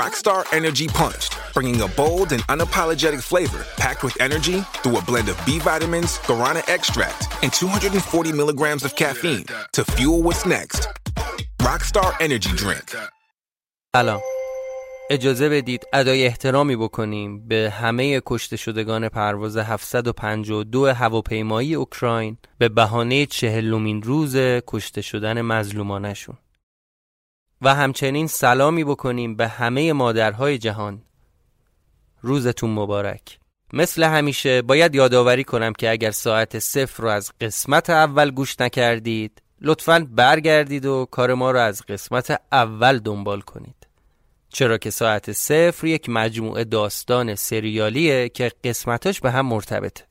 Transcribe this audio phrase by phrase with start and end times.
[0.00, 5.28] Rockstar Energy Punched, bringing a bold and unapologetic flavor packed with energy through a blend
[5.28, 10.88] of B vitamins, guarana extract, and 240 milligrams of caffeine to fuel what's next.
[11.60, 12.96] Rockstar Energy Drink.
[13.96, 14.20] سلام
[15.10, 23.26] اجازه بدید ادای احترامی بکنیم به همه کشته شدگان پرواز 752 هواپیمایی اوکراین به بهانه
[23.26, 24.36] چهلمین روز
[24.66, 26.36] کشته شدن مظلومانشون
[27.64, 31.02] و همچنین سلامی بکنیم به همه مادرهای جهان.
[32.20, 33.38] روزتون مبارک.
[33.72, 39.42] مثل همیشه باید یادآوری کنم که اگر ساعت صفر رو از قسمت اول گوش نکردید
[39.60, 43.86] لطفا برگردید و کار ما رو از قسمت اول دنبال کنید.
[44.48, 50.04] چرا که ساعت صفر یک مجموعه داستان سریالیه که قسمتاش به هم مرتبطه.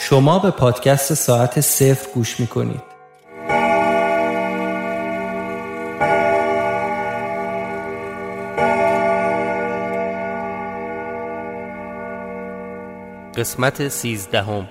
[0.00, 2.82] شما به پادکست ساعت صفر گوش می‌کنید.
[13.36, 14.68] قسمت سیزدهم.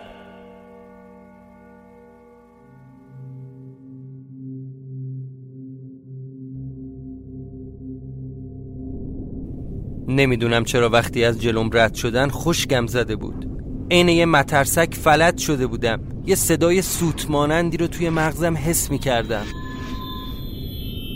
[10.07, 13.56] نمی‌دونم چرا وقتی از جلوم رد شدن خوشگم زده بود.
[13.91, 15.99] عین یه مترسک فلج شده بودم.
[16.25, 19.45] یه صدای سوت مانندی رو توی مغزم حس می کردم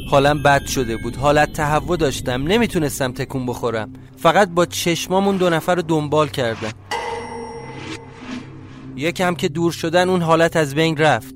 [0.10, 1.16] حالم بد شده بود.
[1.16, 2.44] حالت تهوع داشتم.
[2.44, 3.94] نمی‌تونستم تکون بخورم.
[4.18, 6.72] فقط با چشمامون دو نفر رو دنبال کردم.
[8.96, 11.36] یکم که دور شدن اون حالت از بین رفت.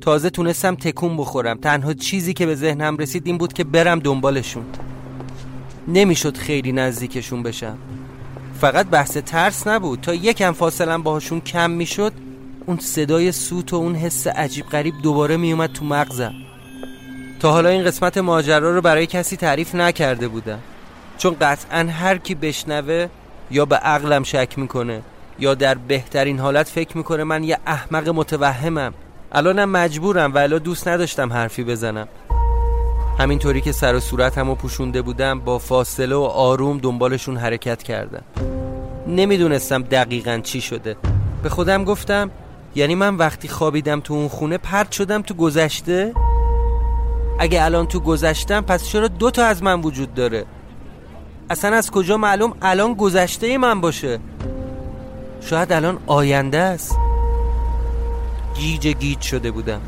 [0.00, 1.58] تازه تونستم تکون بخورم.
[1.58, 4.64] تنها چیزی که به ذهنم رسید این بود که برم دنبالشون.
[5.88, 7.78] نمی‌شد خیلی نزدیکشون بشم.
[8.60, 10.00] فقط بحث ترس نبود.
[10.00, 12.12] تا یکم فاصلم باهاشون کم می‌شد
[12.66, 16.34] اون صدای سوت و اون حس عجیب غریب دوباره میومد تو مغزم.
[17.40, 20.58] تا حالا این قسمت ماجرا رو برای کسی تعریف نکرده بودم.
[21.18, 23.08] چون قطعا هر کی بشنوه
[23.50, 25.02] یا به عقلم شک می‌کنه
[25.38, 28.94] یا در بهترین حالت فکر می‌کنه من یه احمق متوهمم.
[29.32, 32.08] الانم مجبورم ولی دوست نداشتم حرفی بزنم.
[33.18, 38.22] همینطوری که سر و صورتم و پوشونده بودم با فاصله و آروم دنبالشون حرکت کردم.
[39.08, 40.96] نمی‌دونستم دقیقا چی شده.
[41.42, 42.30] به خودم گفتم
[42.74, 46.12] یعنی من وقتی خوابیدم تو اون خونه پرت شدم تو گذشته؟
[47.38, 50.44] اگه الان تو گذشتم پس چرا دو تا از من وجود داره؟
[51.50, 54.18] اصلا از کجا معلوم الان گذشته من باشه؟
[55.40, 56.96] شاید الان آینده است.
[58.54, 59.80] گیج گیج شده بودم.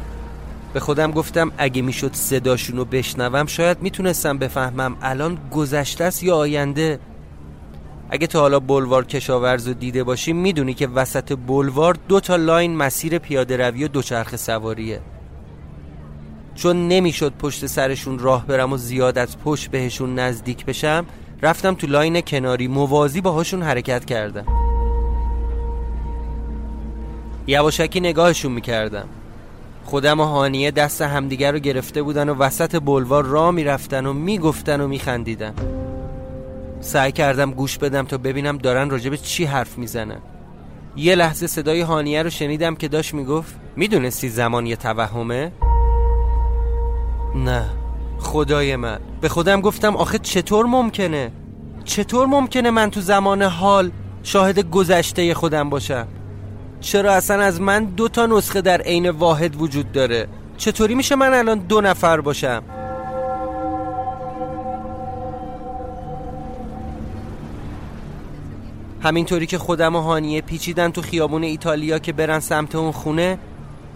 [0.77, 6.99] به خودم گفتم اگه می‌شد صداشونو بشنوم شاید می‌تونستم بفهمم الان گذشته است یا آینده.
[8.11, 12.77] اگه تا حالا بلوار کشاورز رو دیده باشی می‌دونی که وسط بلوار دو تا لاین
[12.77, 15.01] مسیر پیاده روی و دوچرخه سواریه.
[16.55, 21.07] چون نمی‌شد پشت سرشون راه برم و زیاد از پشت بهشون نزدیک بشم
[21.43, 24.47] رفتم تو لاین کناری موازی باهاشون حرکت کردم.
[27.47, 29.09] یواشکی نگاهشون می‌کردم.
[29.87, 34.81] خودم و هانیه دست همدیگر رو گرفته بودن و وسط بلوار را می‌رفتن و می‌گفتن
[34.81, 35.55] و میخندیدن
[36.81, 40.19] سعی کردم گوش بدم تا ببینم دارن راجب چی حرف می‌زنن
[40.97, 45.53] یه لحظه صدای هانیه رو شنیدم که داشت می‌گفت می‌دونستی زمان یه توهمه؟
[47.35, 47.65] نه
[48.19, 51.33] خدای من به خودم گفتم آخه چطور ممکنه؟
[51.85, 53.91] چطور ممکنه من تو زمان حال
[54.23, 56.07] شاهد گذشته خودم باشم؟
[56.87, 61.35] چرا اصلا از من دو تا نسخه در عین واحد وجود داره؟ چطوری میشه من
[61.35, 62.63] الان دو نفر باشم؟
[69.03, 73.39] همینطوری که خودم و هانیه پیچیدن تو خیابون ایتالیا که برن سمت اون خونه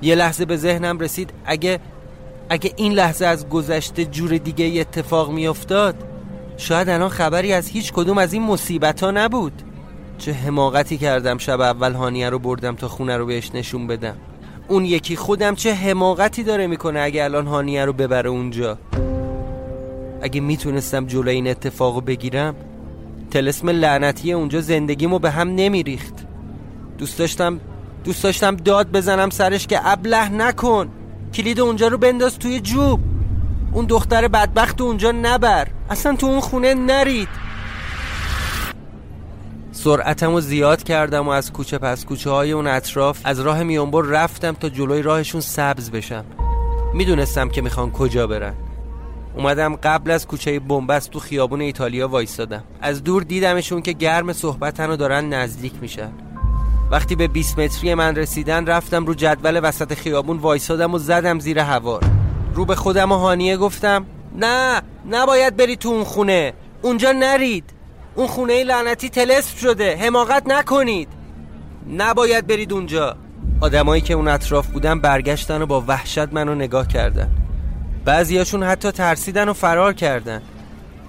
[0.03, 1.81] یه لحظه به ذهنم رسید اگه
[2.49, 5.95] اگه این لحظه از گذشته جور دیگه اتفاق میافتاد
[6.57, 9.63] شاید الان خبری از هیچ کدوم از این مصیبت ها نبود
[10.21, 14.17] چه حماقتی کردم شب اول هانیه رو بردم تا خونه رو بهش نشون بدم.
[14.69, 18.79] اون یکی خودم چه حماقتی داره می‌کنه اگه الان هانیه رو ببره اونجا؟
[20.23, 22.55] اگه می‌تونستم جلوی این اتفاق بگیرم
[23.31, 26.15] تلسم لعنتی اونجا زندگیمو به هم نمیریخت.
[26.99, 27.61] دوست داشتم
[28.05, 30.89] دوست داشتم داد بزنم سرش که ابله نکن.
[31.35, 33.01] کلید اونجا رو بنداز توی جوب.
[33.73, 35.69] اون دختر بدبخت اونجا نبر.
[35.91, 37.29] اصلا تو اون خونه نرید.
[39.85, 44.03] سرعتم رو زیاد کردم و از کوچه پس کوچه های اون اطراف از راه میانبر
[44.03, 46.25] رفتم تا جلوی راهشون سبز بشم.
[46.95, 48.55] می‌دونستم که می‌خوان کجا برن.
[49.37, 52.65] اومدم قبل از کوچه بنبست تو خیابون ایتالیا وایستادم.
[52.81, 56.13] از دور دیدمشون که گرم صحبتن و دارن نزدیک میشن.
[56.91, 61.59] وقتی به 20 متری من رسیدن رفتم رو جدول وسط خیابون وایسادم و زدم زیر
[61.59, 62.05] هوار
[62.55, 64.07] رو به خودم و هانیه گفتم
[64.37, 66.53] نه نباید بری تو اون خونه.
[66.83, 67.80] اونجا نرید.
[68.15, 69.97] اون خونه لعنتی تلسم شده.
[69.97, 71.09] حماقت نکنید.
[71.97, 73.17] نباید برید اونجا.
[73.61, 77.31] آدمایی که اون اطراف بودن برگشتن و با وحشت منو نگاه کردن.
[78.05, 80.43] بعضیاشون حتی ترسیدن و فرار کردن.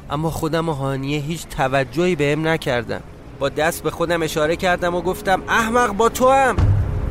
[0.10, 3.02] اما خودم و هانیه هیچ توجهی بهم نکردم
[3.40, 6.56] با دست به خودم اشاره کردم و گفتم احمق با تو هم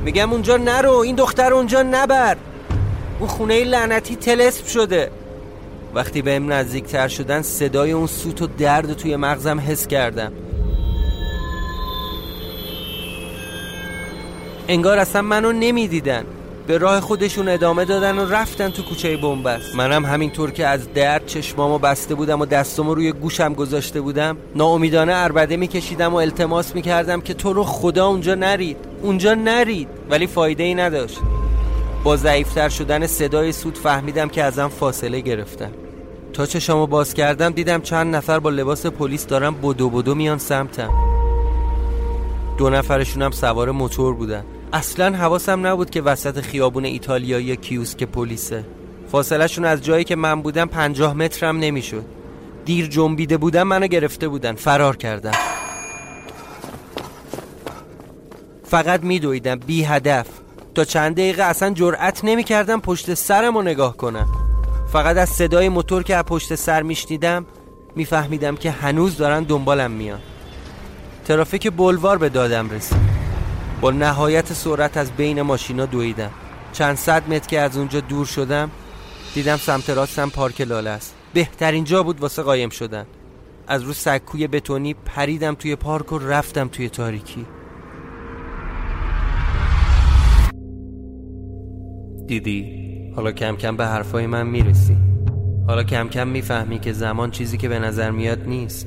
[0.04, 2.36] میگم اونجا نرو این دختر اونجا نبر.
[3.18, 5.10] اون خونه لعنتی تلسم شده.
[5.94, 10.32] وقتی بهم نزدیکتر شدن صدای اون سوت و درد توی مغزم حس کردم.
[14.68, 16.24] انگار اصلا منو نمی‌دیدن.
[16.66, 19.74] به راه خودشون ادامه دادن و رفتن تو کوچه بنبست.
[19.76, 25.12] منم همینطور که از درد چشمامو بسته بودم و دستامو روی گوشم گذاشته بودم ناامیدانه
[25.14, 28.76] اربده میکشیدم و التماس می‌کردم که تو رو خدا اونجا نرید.
[29.02, 29.88] اونجا نرید.
[30.10, 31.18] ولی فایده ای نداشت.
[32.04, 35.70] با ضعیفتر شدن صدای سود فهمیدم که ازم فاصله گرفتم
[36.32, 40.90] تا چشامو باز کردم دیدم چند نفر با لباس پلیس دارن بدو بدو میان سمتم.
[42.58, 44.44] دو نفرشونم سوار موتور بودن.
[44.72, 48.64] اصلا حواسم نبود که وسط خیابون ایتالیایی کیوسک پلیسه.
[49.12, 52.04] فاصلهشون از جایی که من بودم پنجاه مترم نمی‌شد.
[52.64, 54.54] دیر جنبیده بودم منو گرفته بودن.
[54.54, 55.32] فرار کردم
[58.64, 59.58] فقط میدویدم.
[59.58, 60.26] بی هدف
[60.74, 64.28] تا چند دقیقه اصلا جرأت نمی‌کردم پشت سرم رو نگاه کنم.
[64.92, 67.46] فقط از صدای موتور که از پشت سر میشنیدم
[67.96, 70.20] میفهمیدم که هنوز دارن دنبالم میان.
[71.24, 72.98] ترافیک بلوار به دادم رسید.
[73.80, 76.30] با نهایت سرعت از بین ماشینا دویدم.
[76.72, 78.70] چند صد متر که از اونجا دور شدم
[79.34, 81.14] دیدم سمت راستم پارک لاله است.
[81.34, 83.06] بهترین جا بود واسه قایم شدن.
[83.66, 87.46] از رو سکوی بتونی پریدم توی پارک و رفتم توی تاریکی.
[92.30, 94.96] دیدی؟ حالا کم کم به حرفای من می‌رسی.
[95.66, 98.86] حالا کم کم می‌فهمی که زمان چیزی که به نظر میاد نیست.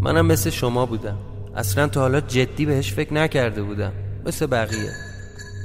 [0.00, 1.16] منم مثل شما بودم.
[1.56, 3.92] اصلا تا حالا جدی بهش فکر نکرده بودم.
[4.26, 4.90] مثل بقیه.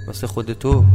[0.10, 0.86] مثل خود تو.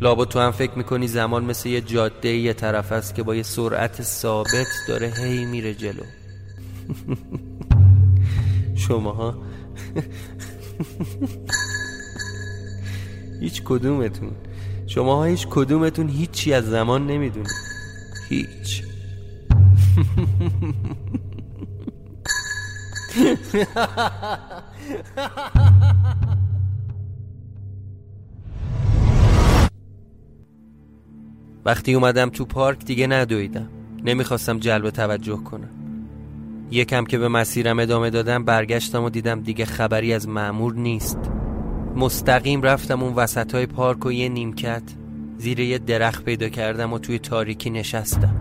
[0.00, 3.42] لابا تو هم فکر می‌کنی زمان مثل یه جاده یه طرف است که با یه
[3.42, 6.04] سرعت ثابت داره هی میره جلو.
[8.88, 9.34] شماها.
[13.40, 14.32] هیچ کدومتون.
[14.86, 17.50] شماها هیچ کدومتون هیچی از زمان نمی‌دونید.
[18.28, 18.82] هیچ.
[31.64, 33.68] وقتی اومدم تو پارک دیگه ندویدم.
[34.04, 35.68] نمی‌خواستم جلب توجه کنم.
[36.70, 41.18] یکم که به مسیرم ادامه دادم برگشتم و دیدم دیگه خبری از معمور نیست.
[41.96, 44.82] مستقیم رفتم اون وسط های پارک و یه نیمکت.
[45.38, 48.36] زیر یه درخت پیدا کردم و توی تاریکی نشستم.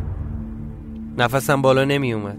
[1.18, 2.38] نفسم بالا نمی اومد.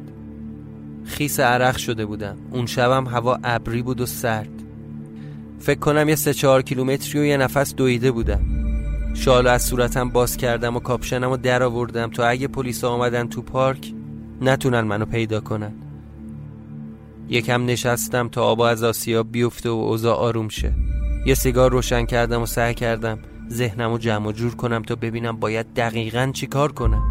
[1.05, 2.37] خیس عرق شده بودم.
[2.51, 4.63] اون شبم هوا ابری بود و سرد.
[5.59, 8.41] فکر کنم یه سه چهار کیلومتری و یه نفس دویده بودم.
[9.15, 13.43] شال از صورتم باز کردم و کاپشنم رو در آوردم تا اگه پلیس آمدن تو
[13.43, 13.93] پارک
[14.41, 15.73] نتونن منو پیدا کنن.
[17.29, 20.86] یکم نشستم تا آب از آسیاب بیفته و اوضاع آروم شه.
[21.27, 23.19] یه سیگار روشن کردم و سعی کردم
[23.51, 27.03] ذهنم رو جمع جور کنم تا ببینم باید دقیقا چی کار کنم.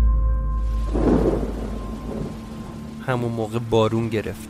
[3.07, 4.49] همون موقع بارون گرفت.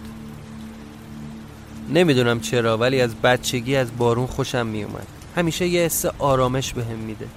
[1.93, 6.95] نمی‌دونم چرا ولی از بچگی از بارون خوشم میومد همیشه یه حس آرامش بهم به
[6.95, 7.27] میده.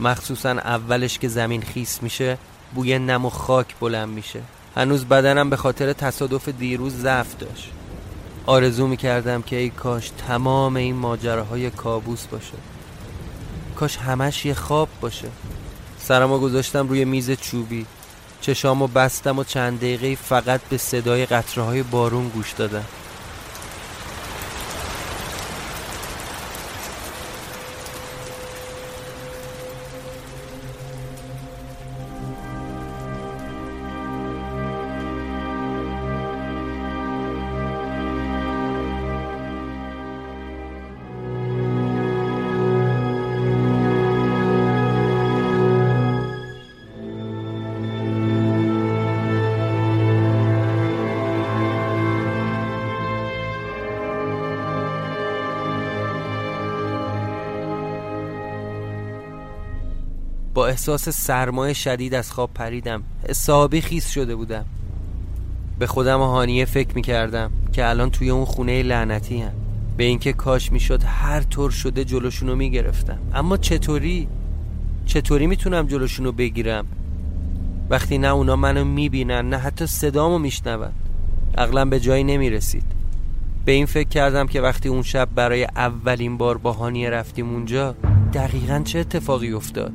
[0.00, 2.38] مخصوصا اولش که زمین خیس میشه
[2.74, 4.40] بوی نم و خاک بلند میشه.
[4.76, 7.70] هنوز بدنم به خاطر تصادف دیروز ضعف داشت.
[8.46, 12.54] آرزو می‌کردم که ای کاش تمام این ماجراهای کابوس باشه.
[13.76, 15.28] کاش همش یه خواب باشه.
[15.98, 17.86] سرمو گذاشتم روی میز چوبی.
[18.40, 22.84] چشامو بستم و چند دقیقه فقط به صدای قطره های بارون گوش دادم.
[60.56, 63.02] با احساس سرمایه شدید از خواب پریدم.
[63.28, 64.64] حسابی خیس شده بودم.
[65.78, 69.52] به خودم و هانیه فکر می‌کردم که الان توی اون خونه لعنتی هم
[69.96, 73.18] به اینکه کاش می‌شد هر طور شده جلوشونو می‌گرفتم.
[73.34, 74.28] اما چطوری؟
[75.06, 76.86] چطوری می‌تونم جلوشونو بگیرم؟
[77.90, 80.92] وقتی نه اونا منو می‌بینن نه حتی صدامو میشنون.
[81.58, 82.84] عقلا به جایی نمی‌رسید.
[83.64, 87.94] به این فکر کردم که وقتی اون شب برای اولین بار با هانیه رفتیم اونجا
[88.32, 89.92] دقیقا چه اتفاقی افتاد؟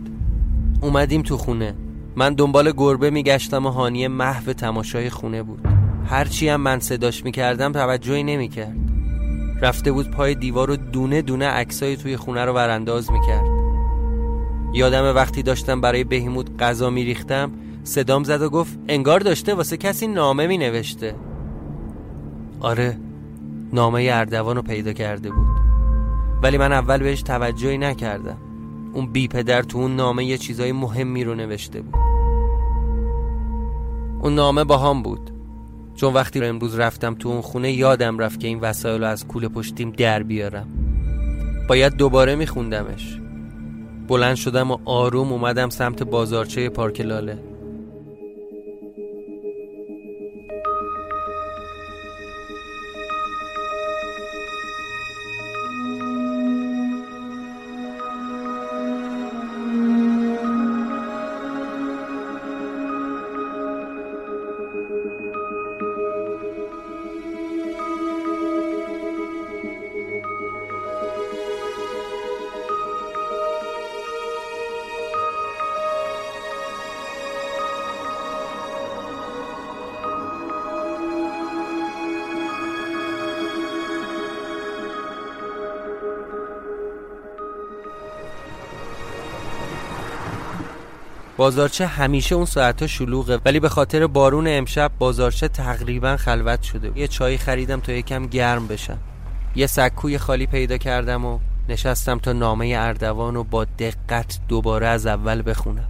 [0.81, 1.75] اومدیم تو خونه.
[2.15, 5.67] من دنبال گربه میگشتم و هانیه محو تماشای خونه بود.
[6.05, 8.77] هرچی هم من صداش می‌کردم توجهی نمی‌کرد.
[9.61, 13.45] رفته بود پای دیوار و دونه دونه عکسای توی خونه رو ورانداز می‌کرد.
[14.73, 17.51] یادم وقتی داشتم برای بهیمود غذا میریختم
[17.83, 21.15] صدام زد و گفت انگار داشته واسه کسی نامه مینوشته.
[22.59, 22.97] آره
[23.73, 25.47] نامه اردوان رو پیدا کرده بود.
[26.43, 28.37] ولی من اول بهش توجهی نکردم.
[28.93, 31.95] اون بی پدر تو اون نامه یه چیزای مهمی رو نوشته بود.
[34.21, 35.31] اون نامه با هم بود.
[35.95, 39.27] چون وقتی رو امروز رفتم تو اون خونه یادم رفت که این وسایل رو از
[39.27, 40.67] کوله پشتیم در بیارم.
[41.69, 43.17] باید دوباره میخوندمش.
[44.07, 47.50] بلند شدم و آروم اومدم سمت بازارچه پارک لاله.
[91.41, 97.07] بازارچه همیشه اون ساعتها شلوغه ولی به خاطر بارون امشب بازارچه تقریبا خلوت شده یه
[97.07, 98.97] چای خریدم تا یکم گرم بشم.
[99.55, 105.05] یه سکوی خالی پیدا کردم و نشستم تا نامه اردوان رو با دقت دوباره از
[105.05, 105.87] اول بخونم.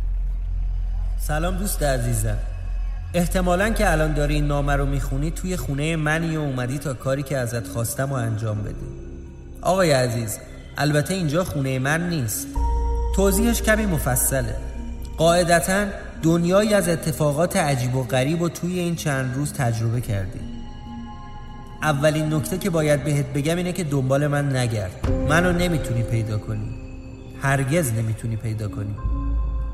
[1.19, 2.37] سلام دوست عزیزم.
[3.13, 7.23] احتمالا که الان داری این نامه رو می‌خونی توی خونه منی و اومدی تا کاری
[7.23, 8.87] که ازت خواستم و انجام بدی.
[9.61, 10.37] آقای عزیز
[10.77, 12.47] البته اینجا خونه من نیست.
[13.15, 14.70] توضیحش کمی مفصله.
[15.21, 15.85] قاعدتا
[16.23, 20.39] دنیایی از اتفاقات عجیب و غریب و توی این چند روز تجربه کردی
[21.81, 24.91] اولین نکته که باید بهت بگم اینه که دنبال من نگرد.
[25.29, 26.75] منو نمی‌تونی پیدا کنی.
[27.41, 28.95] هرگز نمی‌تونی پیدا کنی.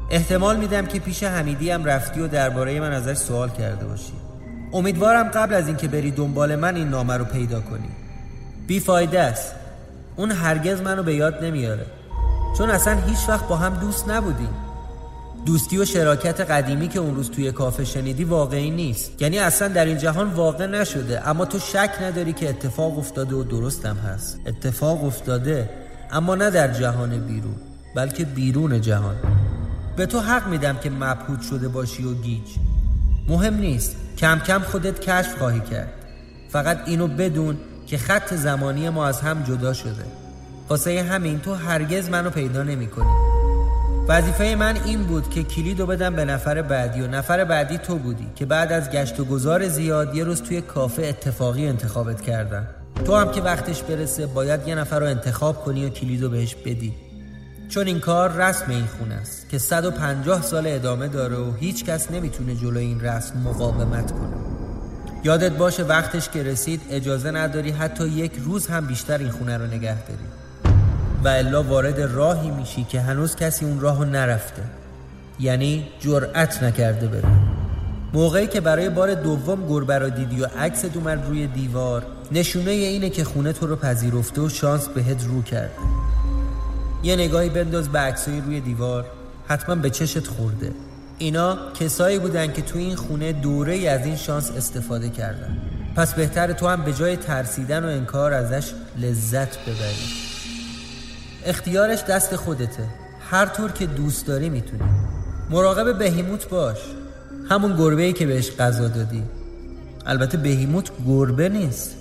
[0.09, 4.13] احتمال میدم که پیش حمیدی هم رفتی و درباره من ازش سوال کرده باشی.
[4.73, 7.89] امیدوارم قبل از اینکه بری دنبال من این نامه رو پیدا کنی.
[8.67, 9.55] بیفایده است.
[10.15, 11.85] اون هرگز منو به یاد نمیاره.
[12.57, 14.66] چون اصلا هیچ وقت با هم دوست نبودیم.
[15.45, 19.21] دوستی و شراکت قدیمی که اون روز توی کافه شنیدی واقعی نیست.
[19.21, 23.43] یعنی اصلا در این جهان واقع نشده اما تو شک نداری که اتفاق افتاده و
[23.43, 24.39] درستم هست.
[24.45, 25.69] اتفاق افتاده
[26.11, 27.55] اما نه در جهان بیرون
[27.95, 29.15] بلکه بیرون جهان.
[29.95, 32.49] به تو حق میدم که مبهوت شده باشی و گیج.
[33.27, 35.93] مهم نیست کم کم خودت کشف خواهی کرد.
[36.49, 40.05] فقط اینو بدون که خط زمانی ما از هم جدا شده.
[40.69, 43.36] واسه همین تو هرگز منو پیدا نمی کنی
[44.09, 48.27] وظیفه من این بود که کلیدو بدم به نفر بعدی و نفر بعدی تو بودی
[48.35, 52.67] که بعد از گشت و گذار زیاد یه روز توی کافه اتفاقی انتخابت کردم.
[53.05, 56.93] تو هم که وقتش برسه باید یه نفر رو انتخاب کنی و کلیدو بهش بدی.
[57.69, 62.11] چون این کار رسم این خونه است که 150 سال ادامه داره و هیچ کس
[62.11, 64.37] نمی‌تونه جلو این رسم مقاومت کنه.
[65.23, 69.65] یادت باشه وقتش که رسید اجازه نداری حتی یک روز هم بیشتر این خونه رو
[69.67, 70.36] نگه داری.
[71.27, 74.63] الا وارد راهی میشی که هنوز کسی اون راهو نرفته.
[75.39, 77.23] یعنی جرأت نکرده بره.
[78.13, 83.09] موقعی که برای بار دوم گربه را دیدی و عکست اومد روی دیوار نشونه اینه
[83.09, 85.71] که خونه تو رو پذیرفته و شانس بهت رو کرده.
[87.03, 89.05] یه نگاهی بنداز به عکسای روی دیوار
[89.47, 90.71] حتما به چشت خورده.
[91.17, 95.57] اینا کسایی بودن که تو این خونه دوره ای از این شانس استفاده کردن.
[95.95, 100.26] پس بهتر تو هم به جای ترسیدن و انکار ازش لذت ببری.
[101.47, 102.83] اختیارش دست خودته.
[103.29, 104.83] هر طور که دوست داری می‌تونی.
[105.49, 106.77] مراقب بهیموت باش.
[107.49, 109.23] همون گربه ای که بهش غذا دادی.
[110.05, 111.95] البته بهیموت گربه نیست.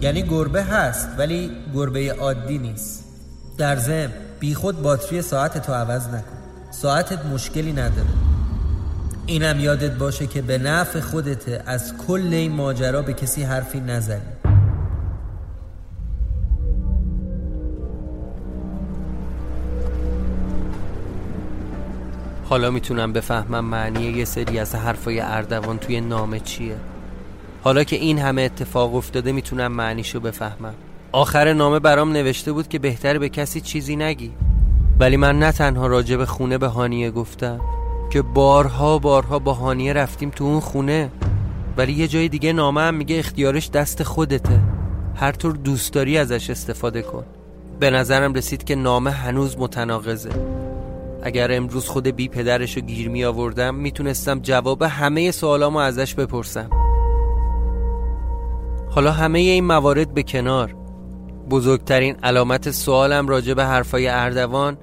[0.00, 3.04] یعنی گربه هست ولی گربه عادی نیست.
[3.58, 6.38] در ضمن بیخود باتری ساعت تو عوض نکن.
[6.70, 8.08] ساعتت مشکلی نداره.
[9.26, 14.20] اینم یادت باشه که به نفع خودته از کل این ماجرا به کسی حرفی نزنی.
[22.48, 26.76] حالا می‌تونم بفهمم معنی یه سری از حرفای اردوان توی نامه چیه.
[27.62, 30.74] حالا که این همه اتفاق افتاده می‌تونم معنیشو بفهمم.
[31.12, 34.32] آخر نامه برام نوشته بود که بهتر به کسی چیزی نگی.
[35.00, 37.60] ولی من نه تنها راجع به خونه به هانیه گفتم
[38.10, 41.10] که بارها بارها با هانیه رفتیم تو اون خونه
[41.76, 44.60] ولی یه جای دیگه نامه هم میگه اختیارش دست خودته.
[45.14, 47.24] هر طور دوست داری ازش استفاده کن.
[47.80, 50.30] به نظرم رسید که نامه هنوز متناقضه.
[51.22, 56.70] اگر امروز خود بی پدرش رو گیر می آوردم می‌تونستم جواب همه سوالامو ازش بپرسم.
[58.90, 60.74] حالا همه این موارد به کنار.
[61.50, 64.78] بزرگترین علامت سوالم راجع به حرفای اردوان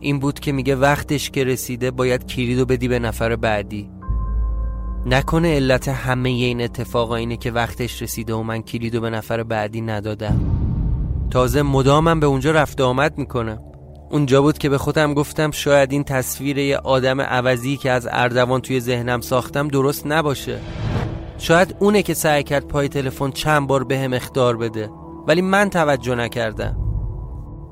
[0.00, 3.90] این بود که میگه وقتش که رسیده باید کلیدو بدی به نفر بعدی.
[5.06, 9.80] نکنه علت همه این اتفاقا اینه که وقتش رسیده و من کلیدو به نفر بعدی
[9.80, 10.40] ندادم.
[11.30, 13.71] تازه مدامم به اونجا رفت آمد می‌کنم
[14.12, 18.60] اونجا بود که به خودم گفتم شاید این تصویر یه آدم عوضی که از اردوان
[18.60, 20.60] توی ذهنم ساختم درست نباشه.
[21.38, 24.90] شاید اونه که سعی کرد پای تلفن چند بار به هم اختار بده
[25.26, 26.76] ولی من توجه نکردم.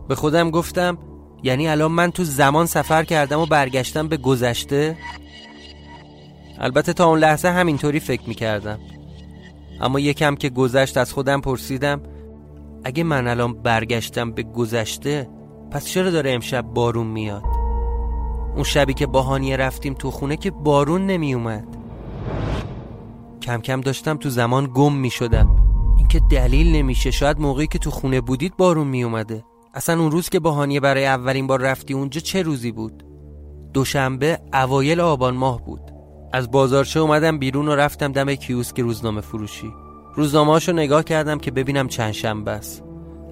[0.09, 0.98] به خودم گفتم
[1.42, 4.96] یعنی الان من تو زمان سفر کردم و برگشتم به گذشته؟
[6.59, 8.79] البته تا اون لحظه همینطوری فکر می‌کردم.
[9.81, 12.00] اما یکم که گذشت از خودم پرسیدم
[12.85, 15.39] اگه من الان برگشتم به گذشته
[15.70, 17.44] پس چرا داره امشب بارون میاد؟
[18.54, 21.76] اون شبی که با هانیه رفتیم تو خونه که بارون نمی اومد
[23.42, 25.56] کم کم داشتم تو زمان گم می شدم
[25.96, 30.11] این که دلیل نمیشه شاید موقعی که تو خونه بودید بارون می اومده اصلا اون
[30.11, 33.04] روز که با هانیه برای اولین بار رفتی اونجا چه روزی بود؟
[33.72, 35.80] دوشنبه اوایل آبان ماه بود.
[36.33, 39.72] از بازارچه اومدم بیرون و رفتم دم کیوسک روزنامه فروشی.
[40.14, 42.83] روزنامه رو نگاه کردم که ببینم چند شنبه است.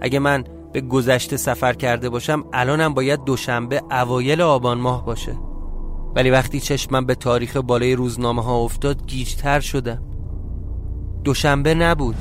[0.00, 5.32] اگه من به گذشته سفر کرده باشم الانم باید دوشنبه اوایل آبان ماه باشه.
[6.16, 10.02] ولی وقتی چشمم به تاریخ بالای روزنامه ها افتاد گیجتر شدم.
[11.24, 12.16] دوشنبه نبود.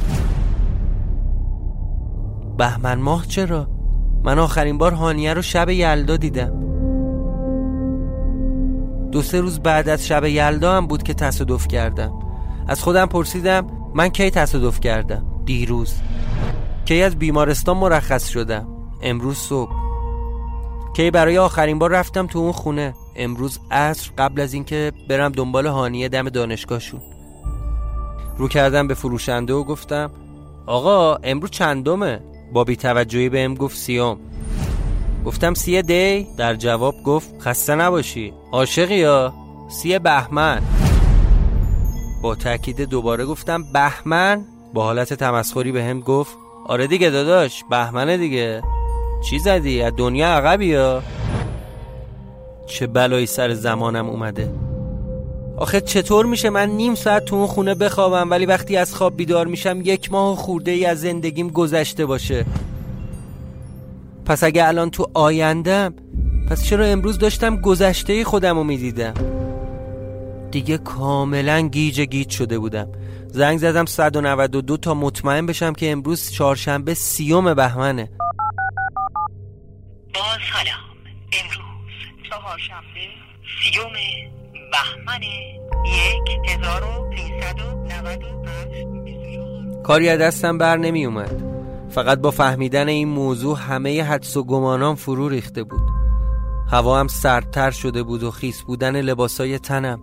[2.57, 3.67] بهمن ماه چرا؟
[4.23, 6.67] من آخرین بار هانیه رو شب یلدا دیدم.
[9.11, 12.19] دو سه روز بعد از شب یلدا هم بود که تصادف کردم.
[12.67, 15.93] از خودم پرسیدم من کی تصادف کردم؟ دیروز.
[16.87, 18.67] کی از بیمارستان مرخص شدم؟
[19.01, 19.71] امروز صبح.
[20.95, 25.67] کی برای آخرین بار رفتم تو اون خونه؟ امروز عصر قبل از اینکه برم دنبال
[25.67, 27.01] هانیه دم دانشگاهشون.
[28.37, 30.11] رو کردم به فروشنده و گفتم
[30.65, 32.19] آقا امروز چندمه؟
[32.53, 34.19] با بیتوجهی بهم گفت سیام.
[35.25, 38.33] گفتم سی دی؟ در جواب گفت خسته نباشی.
[38.51, 39.33] عاشقی یا
[39.69, 40.61] سی بهمن.
[42.23, 48.17] با تاکید دوباره گفتم بهمن؟ با حالت تمسخری به هم گفت آره دیگه داداش بهمنه
[48.17, 48.61] دیگه.
[49.29, 51.03] چی زدی؟ از دنیا عقبی یا
[52.67, 54.51] چه بلایی سر زمانم اومده.
[55.57, 59.47] آخه چطور میشه من نیم ساعت تو اون خونه بخوابم ولی وقتی از خواب بیدار
[59.47, 62.45] میشم یک ماه خورده ای از زندگیم گذشته باشه.
[64.25, 65.93] پس اگه الان تو آیندم
[66.49, 69.13] پس چرا امروز داشتم گذشته خودم رو می‌دیدم؟
[70.51, 72.87] دیگه کاملا گیج گیج شده بودم.
[73.31, 78.11] زنگ زدم 192 تا مطمئن بشم که امروز چهارشنبه سیوم بهمنه.
[80.13, 80.71] باز حالا
[81.33, 81.93] امروز
[82.29, 83.07] چهارشنبه
[83.63, 83.93] سیوم
[84.71, 85.23] بهمن
[85.85, 89.83] یک هزار و سیصد و نود و هشت.
[89.83, 91.43] کاری از دستم بر نمی اومد.
[91.89, 95.81] فقط با فهمیدن این موضوع همه حدس و گمانام فرو ریخته بود.
[96.71, 99.99] هوا هم سردتر شده بود و خیس بودن لباسای تنم.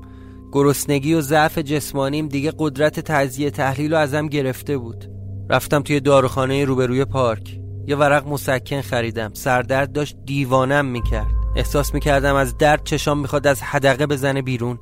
[0.55, 5.05] گرسنگی و ضعف جسمانیم دیگه قدرت تجزیه تحلیل رو ازم گرفته بود.
[5.51, 7.61] رفتم توی داروخانه روبروی پارک.
[7.87, 9.31] یه ورق مسکن خریدم.
[9.35, 11.27] سردرد داشت دیوانم می‌کرد.
[11.57, 14.79] احساس می‌کردم از درد چشام می‌خواد از حدقه بزنه بیرون.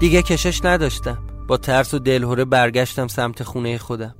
[0.00, 1.18] دیگه کشش نداشتم.
[1.48, 4.14] با ترس و دلهوره برگشتم سمت خونه خودم.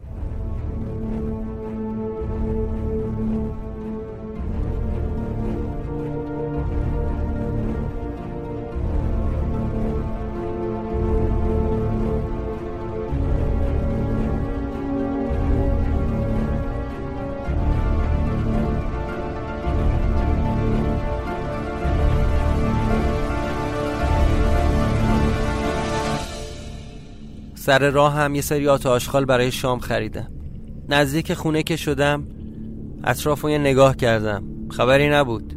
[27.66, 30.28] سر راه هم یه سری آت آشغال برای شام خریدم.
[30.88, 32.26] نزدیک خونه که شدم
[33.04, 34.44] اطراف یه نگاه کردم.
[34.70, 35.56] خبری نبود.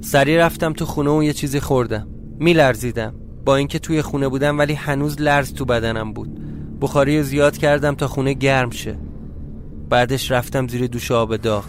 [0.00, 2.08] سری رفتم تو خونه و یه چیزی خوردم.
[2.38, 3.14] میلرزیدم.
[3.44, 6.40] با اینکه توی خونه بودم ولی هنوز لرز تو بدنم بود.
[6.80, 8.98] بخاری زیاد کردم تا خونه گرم شه.
[9.88, 11.64] بعدش رفتم زیر دوش آب داغ.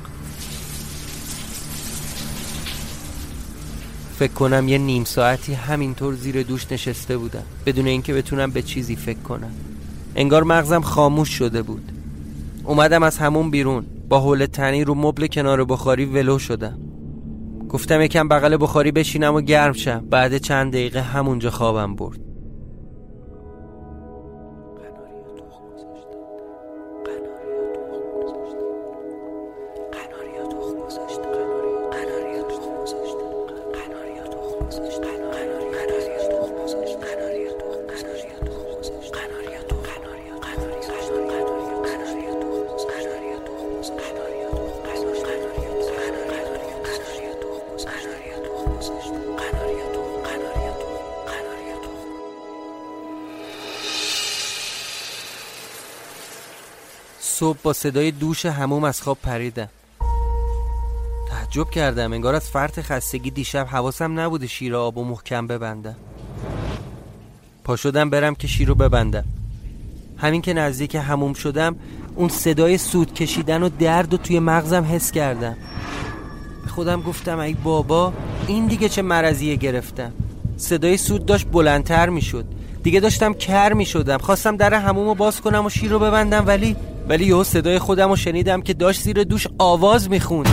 [4.19, 7.43] فکر کنم یه نیم ساعتی همینطور زیر دوش نشسته بودم.
[7.65, 9.73] بدون اینکه بتونم به چیزی فکر کنم.
[10.15, 11.91] انگار مغزم خاموش شده بود.
[12.65, 13.86] اومدم از همون بیرون.
[14.10, 16.80] با حول تنی رو مبل کنار بخاری ولو شدم.
[17.69, 20.06] گفتم یکم بغل بخاری بشینم و گرم شم.
[20.10, 22.19] بعد چند دقیقه همونجا خوابم برد.
[57.44, 59.70] صبح با صدای دوش هموم از خواب پریدم.
[61.30, 65.96] تعجب کردم انگار از فرط خستگی دیشب حواسم نبوده شیر آب و محکم ببندم.
[67.64, 69.24] پا شدم برم که شیر رو ببندم.
[70.18, 71.76] همین که نزدیک هموم شدم
[72.16, 75.58] اون صدای سود کشیدن و درد و توی مغزم حس کردم.
[76.64, 78.14] به خودم گفتم ای بابا
[78.48, 80.12] این دیگه چه مرضیه گرفتم؟
[80.58, 82.46] صدای سود داشت بلندتر می‌شد.
[82.84, 84.18] دیگه داشتم کر می‌شدم.
[84.18, 86.76] خواستم در هموم رو باز کنم و شیر رو ببندم ولی
[87.09, 90.49] ولی یهو صدای خودم رو شنیدم که داشت زیر دوش آواز میخوند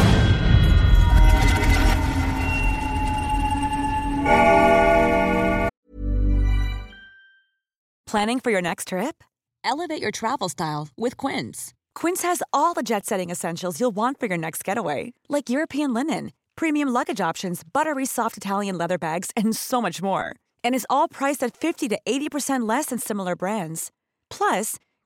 [8.16, 9.24] Planning for your next trip?
[9.66, 11.74] Elevate your travel style with Quince.
[11.96, 15.94] Quince has all the jet setting essentials you'll want for your next getaway, like European
[15.94, 20.36] linen, premium luggage options, buttery soft Italian leather bags, and so much more.
[20.64, 23.92] And is all priced at 50 to 80% less than similar brands.
[24.30, 24.78] Plus,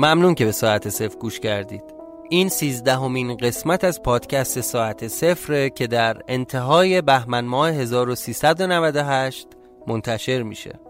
[0.00, 1.84] ممنون که به ساعت صفر گوش کردید.
[2.30, 9.46] این سیزدهمین قسمت از پادکست ساعت صفر که در انتهای بهمن ماه 1398
[9.86, 10.80] منتشر میشه.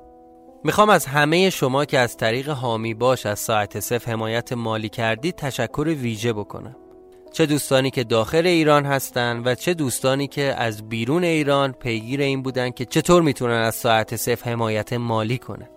[0.65, 5.35] می‌خوام از همه شما که از طریق حامی باش از ساعت صفر حمایت مالی کردید
[5.35, 6.77] تشکر ویژه بکنم.
[7.33, 12.43] چه دوستانی که داخل ایران هستن و چه دوستانی که از بیرون ایران پیگیر این
[12.43, 15.69] بودن که چطور می‌تونن از ساعت صفر حمایت مالی کنن.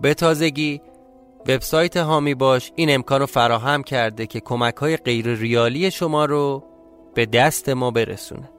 [0.00, 0.80] به تازگی
[1.48, 6.64] وبسایت هامی باش این امکان رو فراهم کرده که کمک های غیر ریالی شما رو
[7.14, 8.50] به دست ما برسونه.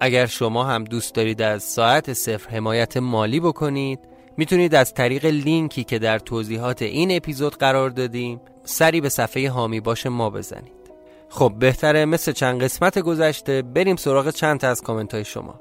[0.00, 3.98] اگر شما هم دوست دارید از ساعت صفر حمایت مالی بکنید
[4.36, 9.80] می‌تونید از طریق لینکی که در توضیحات این اپیزود قرار دادیم سری به صفحه هامی
[9.80, 10.82] باش ما بزنید.
[11.28, 15.60] خب بهتره مثل چند قسمت گذشته بریم سراغ چند تا از کامنت های شما.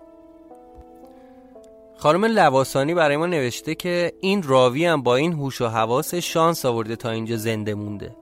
[2.01, 6.65] خانم لواسانی برای ما نوشته که این راوی هم با این هوش و حواس شانس
[6.65, 8.15] آورده تا اینجا زنده مونده.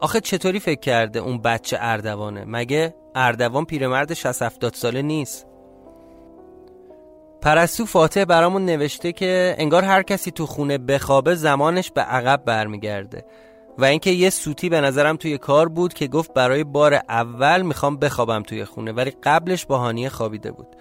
[0.00, 5.46] آخه چطوری فکر کرده اون بچه اردوانه؟ مگه اردوان پیرمرد 60 70 ساله نیست؟
[7.42, 13.24] پرستو فاتح برامون نوشته که انگار هر کسی تو خونه بخوابه زمانش به عقب برمیگرده.
[13.78, 17.96] و اینکه یه سوتی به نظرم توی کار بود که گفت برای بار اول می‌خوام
[17.96, 20.76] بخوابم توی خونه ولی قبلش با هانیه خوابیده بود.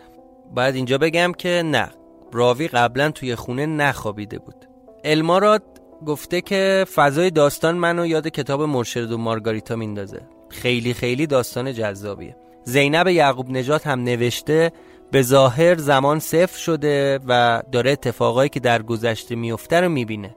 [0.55, 2.00] باید اینجا بگم که نه.
[2.31, 4.55] راوی قبلا توی خونه نخوابیده بود.
[5.03, 5.63] المارات
[6.05, 10.21] گفته که فضای داستان منو یاد کتاب مرشد و مارگاریتا میندازه.
[10.49, 12.35] خیلی خیلی داستان جذابیه.
[12.63, 14.71] زینب یعقوب نجات هم نوشته
[15.11, 20.35] به ظاهر زمان صفر شده و داره اتفاقایی که در گذشته میفته رو می‌بینه.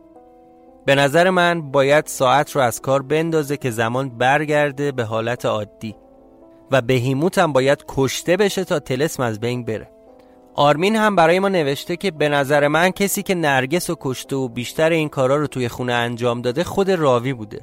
[0.86, 5.96] به نظر من باید ساعت رو از کار بندازه که زمان برگرده به حالت عادی.
[6.70, 9.90] و بهیموت هم باید کشته بشه تا تلسم از بین بره.
[10.56, 14.48] آرمین هم برای ما نوشته که به نظر من کسی که نرگس و کشته و
[14.48, 17.60] بیشتر این کارا رو توی خونه انجام داده خود راوی بوده.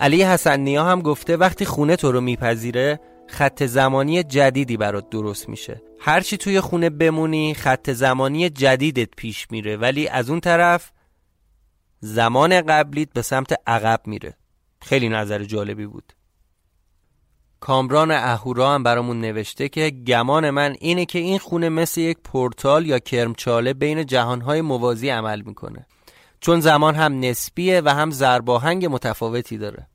[0.00, 5.48] علی حسن نیا هم گفته وقتی خونه تو رو میپذیره خط زمانی جدیدی برات درست
[5.48, 5.82] میشه.
[6.00, 10.92] هرچی توی خونه بمونی خط زمانی جدیدت پیش میره ولی از اون طرف
[12.00, 14.34] زمان قبلیت به سمت عقب میره.
[14.82, 16.12] خیلی نظر جالبی بود.
[17.62, 22.86] کامران اهورا هم برامون نوشته که گمان من اینه که این خونه مثل یک پورتال
[22.86, 25.86] یا کرمچاله بین جهانهای موازی عمل می‌کنه.
[26.40, 29.86] چون زمان هم نسبیه و هم زرباهنگ متفاوتی داره.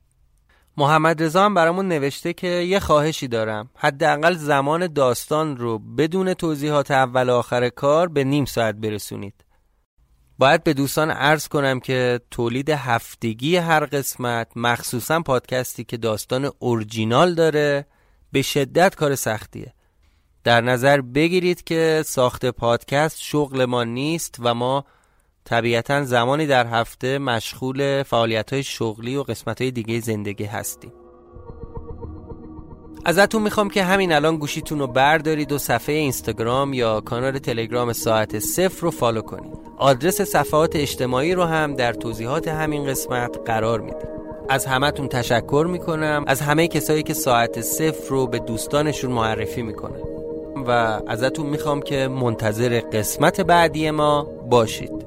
[0.78, 3.70] محمد رضا هم برامون نوشته که یه خواهشی دارم.
[3.76, 9.34] حداقل زمان داستان رو بدون توضیحات اول و آخر کار به نیم ساعت برسونید.
[10.40, 17.34] باید به دوستان عرض کنم که تولید هفتگی هر قسمت مخصوصا پادکستی که داستان اورجینال
[17.34, 17.86] داره
[18.32, 19.74] به شدت کار سختیه.
[20.44, 24.86] در نظر بگیرید که ساخت پادکست شغل ما نیست و ما
[25.46, 31.07] طبیعتا زمانی در هفته مشغول فعالیت های شغلی و قسمت های دیگه زندگی هستیم.
[33.08, 38.40] ازتون می‌خوام که همین الان گوشیتون رو بردارید و صفحه اینستاگرام یا کانال تلگرام ساعت
[38.40, 39.58] صفر رو فالو کنید.
[39.78, 44.08] آدرس صفحات اجتماعی رو هم در توضیحات همین قسمت قرار میدیم.
[44.50, 46.24] از همتون تشکر می‌کنم.
[46.28, 50.02] از همه کسایی که ساعت صفر رو به دوستانشون معرفی می‌کنن.
[50.68, 55.07] و ازتون می‌خوام که منتظر قسمت بعدی ما باشید.